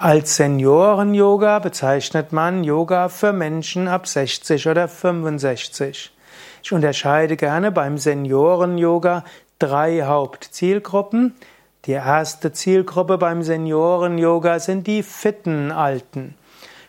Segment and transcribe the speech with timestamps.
[0.00, 6.12] Als Senioren-Yoga bezeichnet man Yoga für Menschen ab 60 oder 65.
[6.62, 9.24] Ich unterscheide gerne beim Senioren-Yoga
[9.58, 11.34] drei Hauptzielgruppen.
[11.86, 16.36] Die erste Zielgruppe beim Senioren-Yoga sind die fitten Alten.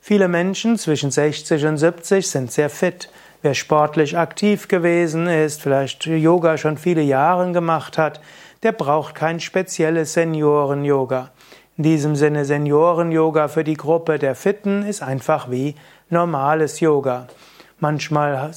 [0.00, 3.08] Viele Menschen zwischen 60 und 70 sind sehr fit.
[3.40, 8.20] Wer sportlich aktiv gewesen ist, vielleicht Yoga schon viele Jahre gemacht hat,
[8.64, 11.30] der braucht kein spezielles Senioren-Yoga.
[11.78, 15.74] In diesem Sinne Senioren-Yoga für die Gruppe der Fitten ist einfach wie
[16.08, 17.26] normales Yoga.
[17.80, 18.50] Manchmal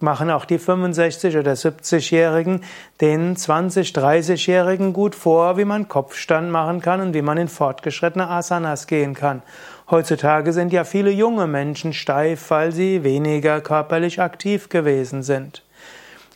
[0.00, 2.64] machen auch die 65 oder 70-Jährigen
[3.02, 8.26] den 20, 30-Jährigen gut vor, wie man Kopfstand machen kann und wie man in fortgeschrittene
[8.26, 9.42] Asanas gehen kann.
[9.90, 15.62] Heutzutage sind ja viele junge Menschen steif, weil sie weniger körperlich aktiv gewesen sind.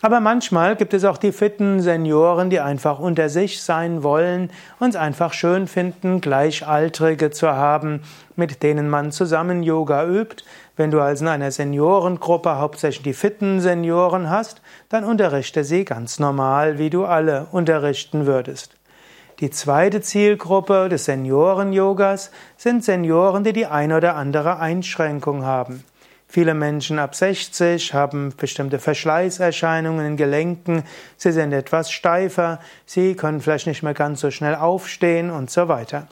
[0.03, 4.91] Aber manchmal gibt es auch die fitten Senioren, die einfach unter sich sein wollen und
[4.91, 8.03] es einfach schön finden, Gleichaltrige zu haben,
[8.35, 10.42] mit denen man zusammen Yoga übt.
[10.77, 16.19] Wenn du also in einer Seniorengruppe hauptsächlich die fitten Senioren hast, dann unterrichte sie ganz
[16.19, 18.77] normal, wie du alle unterrichten würdest.
[19.41, 25.85] Die zweite Zielgruppe des Senioren-Yogas sind Senioren, die die eine oder andere Einschränkung haben.
[26.33, 30.84] Viele Menschen ab 60 haben bestimmte Verschleißerscheinungen in Gelenken,
[31.17, 35.67] sie sind etwas steifer, sie können vielleicht nicht mehr ganz so schnell aufstehen und so
[35.67, 36.06] weiter.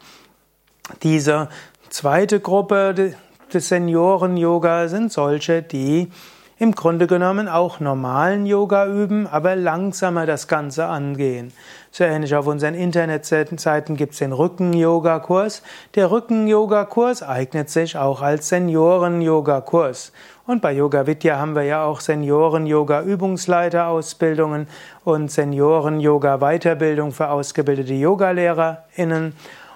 [1.05, 1.49] Diese
[1.89, 3.15] zweite Gruppe
[3.55, 6.11] des Senioren-Yoga sind solche, die
[6.59, 11.53] im Grunde genommen auch normalen Yoga üben, aber langsamer das Ganze angehen.
[11.91, 15.63] So ähnlich auf unseren Internetseiten gibt es den Rücken-Yoga-Kurs.
[15.95, 20.13] Der Rücken-Yoga-Kurs eignet sich auch als Senioren-Yoga-Kurs.
[20.47, 24.67] Und bei Yoga Vidya haben wir ja auch Senioren-Yoga-Übungsleiterausbildungen
[25.05, 29.35] und Senioren-Yoga-Weiterbildung für ausgebildete YogalehrerInnen.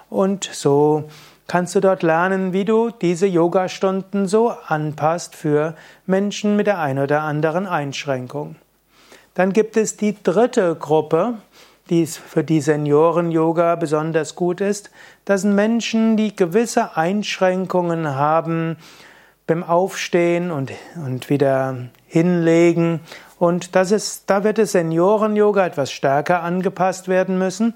[0.09, 1.05] Und so
[1.47, 6.99] kannst du dort lernen, wie du diese Yogastunden so anpasst für Menschen mit der ein
[6.99, 8.55] oder anderen Einschränkung.
[9.33, 11.35] Dann gibt es die dritte Gruppe,
[11.89, 14.91] die für die Senioren-Yoga besonders gut ist.
[15.25, 18.77] Das sind Menschen, die gewisse Einschränkungen haben
[19.47, 21.75] beim Aufstehen und, und wieder
[22.07, 23.01] hinlegen.
[23.37, 27.73] Und das ist, da wird das Senioren-Yoga etwas stärker angepasst werden müssen.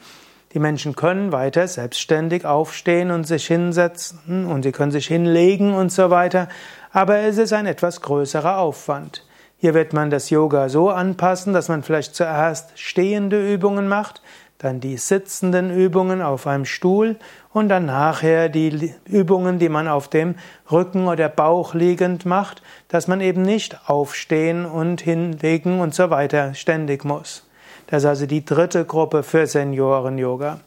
[0.57, 5.91] Die Menschen können weiter selbstständig aufstehen und sich hinsetzen und sie können sich hinlegen und
[5.91, 6.47] so weiter,
[6.91, 9.23] aber es ist ein etwas größerer Aufwand.
[9.59, 14.23] Hier wird man das Yoga so anpassen, dass man vielleicht zuerst stehende Übungen macht,
[14.57, 17.17] dann die sitzenden Übungen auf einem Stuhl
[17.53, 20.33] und dann nachher die Übungen, die man auf dem
[20.71, 26.55] Rücken oder Bauch liegend macht, dass man eben nicht aufstehen und hinlegen und so weiter
[26.55, 27.46] ständig muss.
[27.87, 30.59] Das ist also die dritte Gruppe für Senioren-Yoga.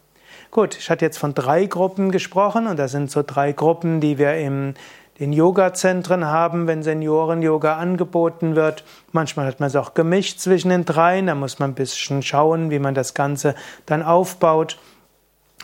[0.49, 4.17] Gut, ich hatte jetzt von drei Gruppen gesprochen und das sind so drei Gruppen, die
[4.17, 4.73] wir in
[5.19, 8.83] den Yoga-Zentren haben, wenn Senioren-Yoga angeboten wird.
[9.11, 12.71] Manchmal hat man es auch gemischt zwischen den dreien, da muss man ein bisschen schauen,
[12.71, 13.53] wie man das Ganze
[13.85, 14.79] dann aufbaut.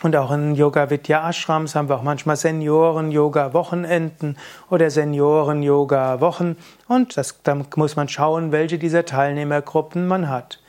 [0.04, 4.38] Und auch in Yoga Vidya Ashrams haben wir auch manchmal Senioren-Yoga-Wochenenden
[4.70, 6.56] oder Senioren-Yoga-Wochen.
[6.88, 10.60] Und das, da muss man schauen, welche dieser Teilnehmergruppen man hat.